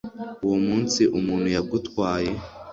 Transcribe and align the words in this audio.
uwo 0.45 0.57
munsi 0.67 1.01
umuntu 1.17 1.47
yagutwaye. 1.55 2.31